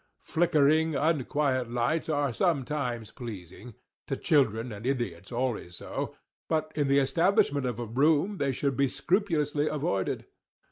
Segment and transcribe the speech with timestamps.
[0.23, 7.77] Flickering, unquiet lights, are _sometimes _pleasing—to children and idiots always so—but in the embellishment of
[7.77, 10.25] a room they should be scrupulously avoided.